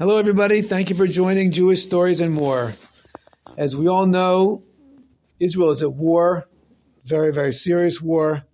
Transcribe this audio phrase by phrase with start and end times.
[0.00, 0.62] Hello, everybody.
[0.62, 2.72] Thank you for joining Jewish Stories and More.
[3.58, 4.64] As we all know,
[5.38, 6.48] Israel is at war,
[7.04, 8.44] very, very serious war,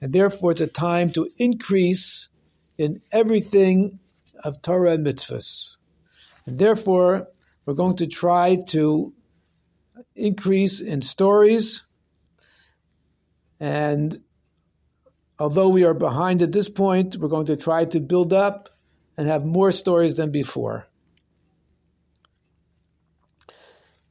[0.00, 2.30] and therefore it's a time to increase
[2.78, 3.98] in everything
[4.42, 5.76] of Torah and mitzvahs.
[6.46, 7.28] And therefore,
[7.66, 9.12] we're going to try to
[10.16, 11.84] increase in stories.
[13.60, 14.22] And
[15.38, 18.70] although we are behind at this point, we're going to try to build up
[19.18, 20.86] and have more stories than before.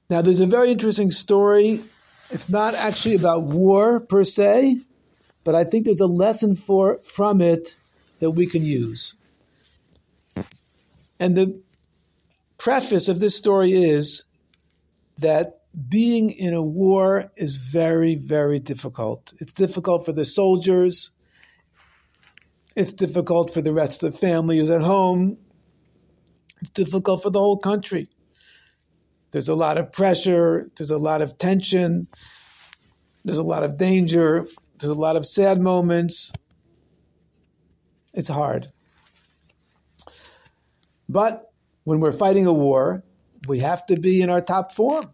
[0.09, 1.81] Now, there's a very interesting story.
[2.29, 4.81] It's not actually about war per se,
[5.45, 7.75] but I think there's a lesson for from it
[8.19, 9.15] that we can use.
[11.19, 11.61] And the
[12.57, 14.23] preface of this story is
[15.19, 19.33] that being in a war is very, very difficult.
[19.39, 21.11] It's difficult for the soldiers.
[22.77, 25.39] It's difficult for the rest of the family who's at home.
[26.61, 28.07] It's difficult for the whole country.
[29.31, 32.07] There's a lot of pressure, there's a lot of tension,
[33.25, 34.45] there's a lot of danger,
[34.77, 36.31] there's a lot of sad moments.
[38.13, 38.71] It's hard.
[41.09, 41.51] But
[41.83, 43.03] when we're fighting a war,
[43.47, 45.11] we have to be in our top form.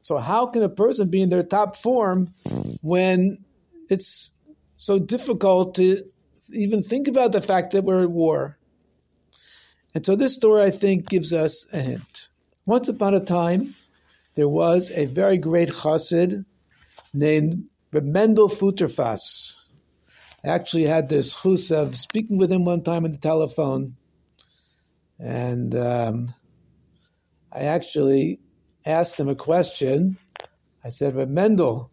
[0.00, 2.34] So, how can a person be in their top form
[2.82, 3.38] when
[3.90, 4.30] it's
[4.76, 6.04] so difficult to
[6.52, 8.58] even think about the fact that we're at war?
[9.94, 12.28] And so, this story, I think, gives us a hint.
[12.66, 13.74] Once upon a time,
[14.34, 16.44] there was a very great chassid
[17.12, 19.56] named Mendel Futerfas.
[20.44, 23.96] I actually had this chus of speaking with him one time on the telephone,
[25.18, 26.34] and um,
[27.52, 28.40] I actually
[28.86, 30.18] asked him a question.
[30.84, 31.90] I said, "But Mendel,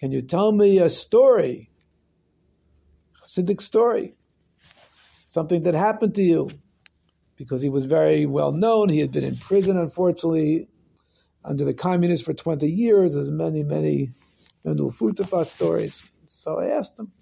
[0.00, 1.70] can you tell me a story,
[3.28, 4.14] Hasidic story,
[5.26, 6.50] something that happened to you?"
[7.36, 8.88] Because he was very well known.
[8.88, 10.66] He had been in prison, unfortunately,
[11.44, 13.14] under the communists for 20 years.
[13.14, 14.12] There's many, many
[14.64, 16.02] Mendel Futerfas stories.
[16.26, 17.12] So I asked him.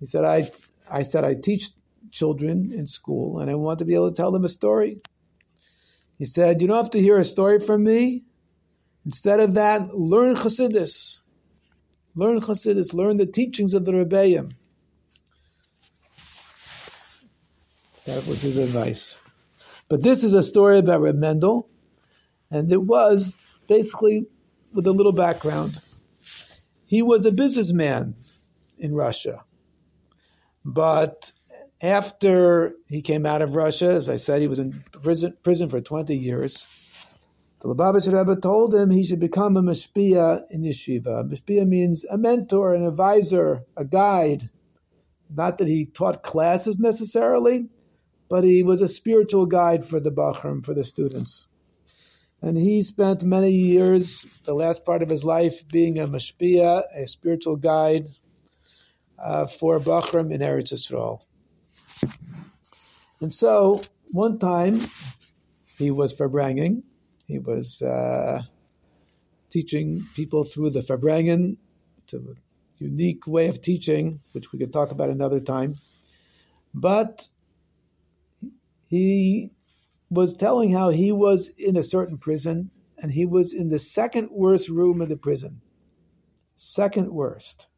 [0.00, 0.50] He said, I,
[0.90, 1.70] I said, I teach
[2.10, 5.00] children in school and I want to be able to tell them a story.
[6.18, 8.24] He said, You don't have to hear a story from me.
[9.04, 11.20] Instead of that, learn Chassidus.
[12.14, 12.94] Learn Chassidus.
[12.94, 14.52] Learn the teachings of the Rebbeim.
[18.04, 19.18] That was his advice.
[19.88, 21.68] But this is a story about Reb Mendel,
[22.50, 24.26] and it was basically
[24.72, 25.78] with a little background.
[26.86, 28.16] He was a businessman
[28.78, 29.44] in Russia.
[30.64, 31.32] But
[31.80, 35.80] after he came out of Russia, as I said, he was in prison, prison for
[35.80, 36.66] 20 years.
[37.60, 41.30] The Lubavitcher Rebbe told him he should become a mashpia in yeshiva.
[41.30, 44.50] Mashpia means a mentor, an advisor, a guide.
[45.30, 47.68] Not that he taught classes necessarily,
[48.32, 51.48] but he was a spiritual guide for the Bochrim, for the students.
[52.40, 57.06] And he spent many years, the last part of his life, being a mashpia, a
[57.06, 58.06] spiritual guide
[59.18, 61.20] uh, for Bochrim in Eretz Yisrael.
[63.20, 63.82] And so,
[64.12, 64.80] one time,
[65.76, 66.84] he was Farbrengen.
[67.26, 68.44] He was uh,
[69.50, 71.58] teaching people through the Farbrengen.
[72.04, 72.22] It's a
[72.78, 75.74] unique way of teaching, which we could talk about another time.
[76.72, 77.28] But
[78.92, 79.50] he
[80.10, 84.28] was telling how he was in a certain prison and he was in the second
[84.30, 85.62] worst room in the prison.
[86.56, 87.68] Second worst.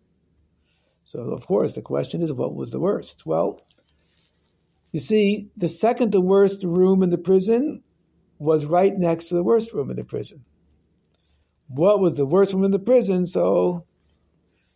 [1.04, 3.24] So, of course, the question is what was the worst?
[3.24, 3.60] Well,
[4.90, 7.84] you see, the second to worst room in the prison
[8.40, 10.44] was right next to the worst room in the prison.
[11.68, 13.26] What was the worst room in the prison?
[13.26, 13.86] So,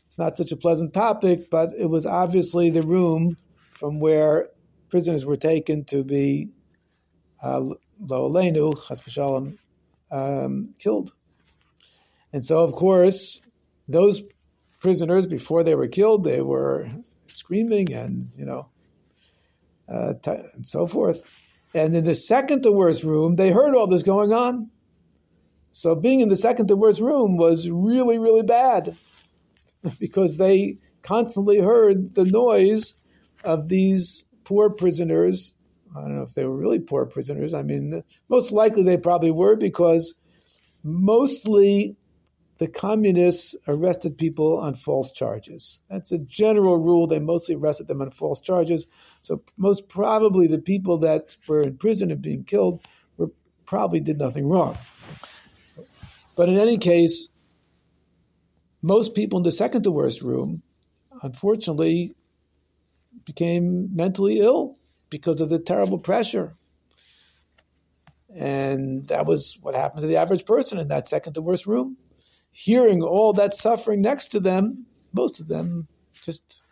[0.07, 3.37] it's not such a pleasant topic, but it was obviously the room
[3.73, 4.51] from where
[4.89, 6.49] prisoners were taken to be
[7.43, 9.59] lo aleinu, chas v'shalom,
[10.11, 11.13] um, killed.
[12.33, 13.41] And so, of course,
[13.89, 14.23] those
[14.81, 16.91] prisoners, before they were killed, they were
[17.29, 18.69] screaming and, you know,
[19.89, 21.29] uh, and so forth.
[21.75, 24.71] And in the second to worst room, they heard all this going on.
[25.73, 28.97] So being in the second to worst room was really, really bad
[29.99, 32.95] because they constantly heard the noise
[33.45, 35.55] of these poor prisoners
[35.97, 37.55] I don't know if they were really poor prisoners.
[37.55, 40.15] I mean, most likely they probably were because
[40.83, 41.97] mostly
[42.59, 45.81] the communists arrested people on false charges.
[45.89, 47.07] That's a general rule.
[47.07, 48.87] They mostly arrested them on false charges.
[49.23, 52.83] So most probably the people that were in prison and being killed
[53.17, 53.31] were
[53.65, 54.77] probably did nothing wrong.
[56.37, 57.31] But in any case,
[58.83, 60.63] most people in the second to worst room,
[61.23, 62.15] unfortunately,
[63.29, 64.79] became mentally ill
[65.11, 66.57] because of the terrible pressure.
[68.35, 71.99] And that was what happened to the average person in that second to worst room.
[72.53, 75.89] Hearing all that suffering next to them, most of them
[76.23, 76.65] just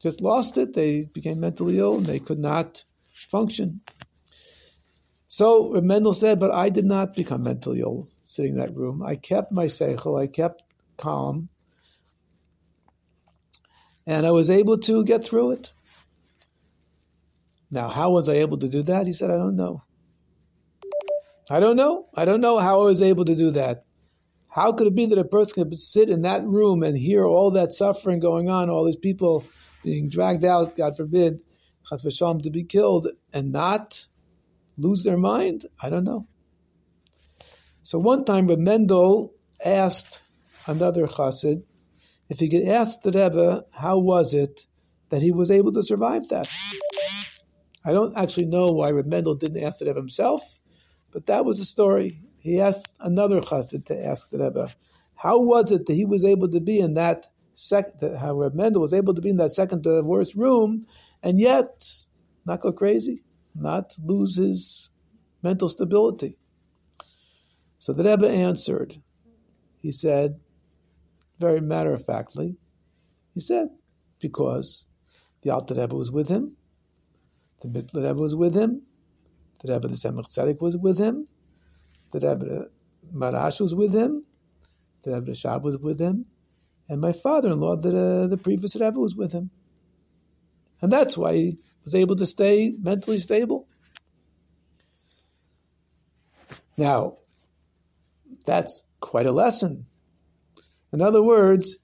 [0.00, 0.72] just lost it.
[0.72, 2.84] They became mentally ill and they could not
[3.28, 3.80] function.
[5.26, 9.02] So Mendel said, but I did not become mentally ill sitting in that room.
[9.02, 10.62] I kept my seichel, I kept
[10.96, 11.48] calm,
[14.10, 15.72] and I was able to get through it.
[17.70, 19.06] Now, how was I able to do that?
[19.06, 19.84] He said, I don't know.
[21.48, 22.08] I don't know.
[22.16, 23.84] I don't know how I was able to do that.
[24.48, 27.52] How could it be that a person could sit in that room and hear all
[27.52, 29.44] that suffering going on, all these people
[29.84, 31.42] being dragged out, God forbid,
[31.88, 34.08] to be killed, and not
[34.76, 35.66] lose their mind?
[35.80, 36.26] I don't know.
[37.84, 39.34] So one time, Reb Mendel
[39.64, 40.22] asked
[40.66, 41.62] another chassid
[42.30, 44.66] if he could ask the Rebbe how was it
[45.10, 46.48] that he was able to survive that.
[47.84, 50.60] I don't actually know why Reb Mendel didn't ask the Rebbe himself,
[51.10, 52.22] but that was the story.
[52.38, 54.70] He asked another chassid to ask the Rebbe,
[55.16, 58.80] how was it that he was able to be in that second, how Reb Mendel
[58.80, 60.82] was able to be in that second to worst room,
[61.22, 61.92] and yet
[62.46, 63.24] not go crazy,
[63.54, 64.88] not lose his
[65.42, 66.38] mental stability.
[67.78, 68.98] So the Rebbe answered.
[69.78, 70.38] He said,
[71.40, 72.56] very matter of factly,
[73.34, 73.68] he said,
[74.20, 74.84] because
[75.42, 76.56] the Alter Rebbe was with him,
[77.62, 78.82] the Mittler Rebbe was with him,
[79.62, 81.24] the Rebbe the Tzemach Tzedek was with him,
[82.12, 82.66] the Rebbe
[83.14, 84.22] Maharash was with him,
[85.02, 86.26] the Rebbe Shab was with him,
[86.88, 89.50] and my father-in-law, the, the previous Rebbe, was with him.
[90.82, 93.68] And that's why he was able to stay mentally stable.
[96.76, 97.18] Now,
[98.44, 99.86] that's quite a lesson.
[100.92, 101.76] In other words,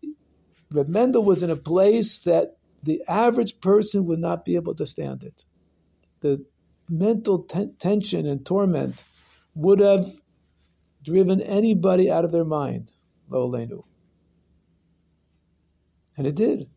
[0.72, 4.86] Reb Mendel was in a place that the average person would not be able to
[4.86, 5.44] stand it.
[6.20, 6.44] The
[6.88, 9.04] mental ten- tension and torment
[9.54, 10.06] would have
[11.02, 12.92] driven anybody out of their mind,
[13.28, 13.84] lo lenu.
[16.16, 16.68] And it did.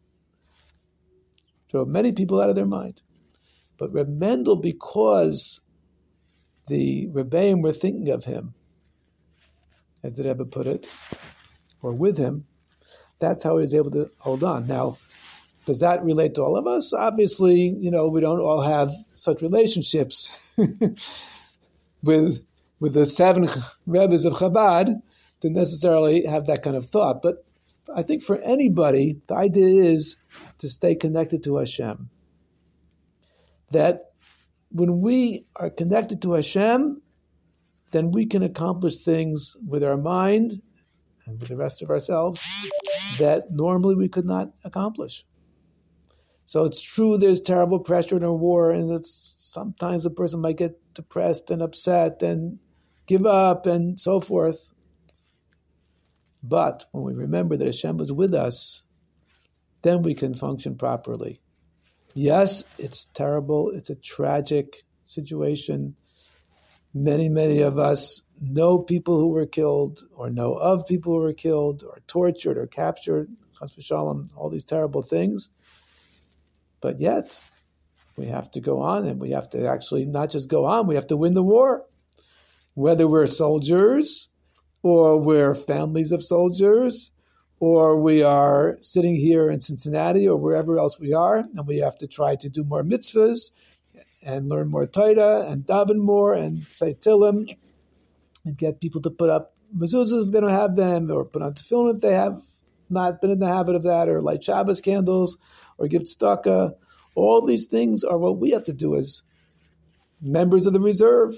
[1.69, 3.01] Drove many people out of their mind.
[3.77, 5.61] But Reb Mendel, because
[6.67, 8.53] the Rebbeim were thinking of him,
[10.03, 10.87] as the Rebbe put it,
[11.81, 12.45] or with him,
[13.19, 14.67] that's how he was able to hold on.
[14.67, 14.97] Now,
[15.65, 16.93] does that relate to all of us?
[16.93, 20.31] Obviously, you know, we don't all have such relationships
[22.03, 22.43] with
[22.79, 23.45] with the seven
[23.85, 25.01] Rebbe's of Chabad
[25.41, 27.21] to necessarily have that kind of thought.
[27.21, 27.45] But
[27.95, 30.15] I think for anybody, the idea is
[30.59, 32.09] to stay connected to Hashem.
[33.71, 34.11] That
[34.71, 37.01] when we are connected to Hashem,
[37.91, 40.61] then we can accomplish things with our mind
[41.29, 42.41] and with the rest of ourselves
[43.19, 45.25] that normally we could not accomplish.
[46.45, 50.57] So it's true there's terrible pressure in a war, and it's sometimes a person might
[50.57, 52.59] get depressed and upset and
[53.05, 54.73] give up and so forth.
[56.41, 58.83] But when we remember that Hashem was with us,
[59.81, 61.39] then we can function properly.
[62.15, 65.95] Yes, it's terrible, it's a tragic situation.
[66.93, 71.33] Many, many of us know people who were killed, or know of people who were
[71.33, 73.29] killed, or tortured, or captured,
[73.79, 75.49] shalom, all these terrible things.
[76.81, 77.39] But yet,
[78.17, 80.95] we have to go on and we have to actually not just go on, we
[80.95, 81.85] have to win the war.
[82.73, 84.29] Whether we're soldiers,
[84.81, 87.11] or we're families of soldiers,
[87.59, 91.97] or we are sitting here in Cincinnati or wherever else we are, and we have
[91.97, 93.51] to try to do more mitzvahs
[94.21, 97.55] and learn more Torah and daven more and say Tehillim
[98.45, 101.53] and get people to put up mezuzahs if they don't have them, or put on
[101.53, 102.41] tefillin if they have
[102.89, 105.37] not been in the habit of that, or light Shabbos candles,
[105.77, 106.73] or give tzedakah.
[107.15, 109.23] All these things are what we have to do as
[110.21, 111.33] members of the reserve.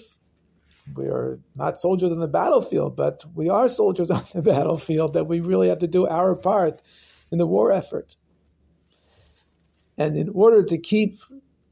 [0.96, 5.26] We are not soldiers on the battlefield, but we are soldiers on the battlefield that
[5.26, 6.82] we really have to do our part
[7.32, 8.16] in the war effort.
[9.98, 11.20] And in order to keep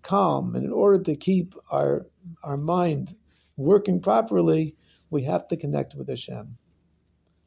[0.02, 2.06] calm and in order to keep our,
[2.44, 3.16] our mind
[3.58, 4.76] working properly,
[5.10, 6.58] we have to connect with Hashem.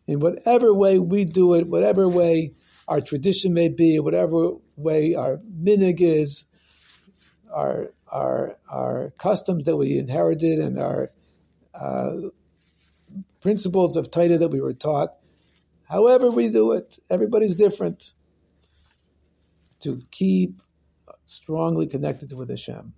[0.07, 2.55] In whatever way we do it, whatever way
[2.89, 6.45] our tradition may be, whatever way our minhag is,
[7.53, 11.11] our our our customs that we inherited and our
[11.75, 12.13] uh,
[13.41, 15.15] principles of Torah that we were taught.
[15.89, 18.13] However we do it, everybody's different.
[19.81, 20.63] To keep
[21.25, 22.93] strongly connected with Hashem,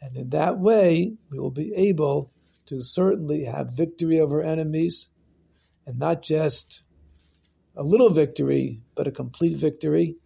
[0.00, 2.30] and in that way we will be able
[2.66, 5.08] to certainly have victory over enemies,
[5.86, 6.82] and not just
[7.76, 10.16] a little victory, but a complete victory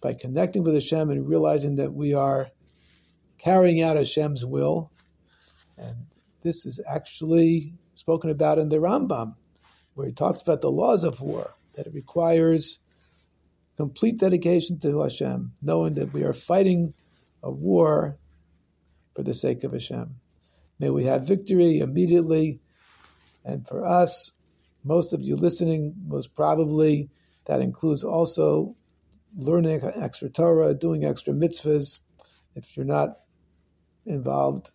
[0.00, 2.50] by connecting with Hashem and realizing that we are
[3.38, 4.90] carrying out Hashem's will.
[5.78, 6.06] And
[6.42, 9.36] this is actually spoken about in the Rambam,
[9.94, 12.80] where he talks about the laws of war, that it requires
[13.76, 16.94] complete dedication to Hashem, knowing that we are fighting
[17.42, 18.18] a war
[19.14, 20.16] for the sake of Hashem.
[20.80, 22.60] May we have victory immediately.
[23.44, 24.32] And for us,
[24.82, 27.10] most of you listening, most probably
[27.46, 28.76] that includes also
[29.36, 32.00] learning extra Torah, doing extra mitzvahs.
[32.54, 33.20] If you're not
[34.06, 34.70] involved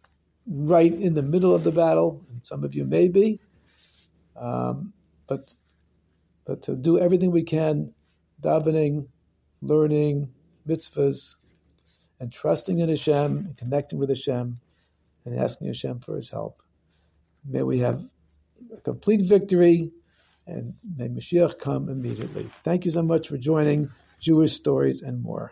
[0.45, 3.39] right in the middle of the battle, and some of you may be,
[4.35, 4.93] um,
[5.27, 5.53] but
[6.45, 7.93] but to do everything we can,
[8.41, 9.07] davening,
[9.61, 10.29] learning
[10.67, 11.35] mitzvahs,
[12.19, 14.57] and trusting in Hashem, and connecting with Hashem,
[15.25, 16.63] and asking Hashem for His help.
[17.45, 18.01] May we have
[18.75, 19.91] a complete victory,
[20.45, 22.43] and may Mashiach come immediately.
[22.43, 25.47] Thank you so much for joining Jewish Stories and More.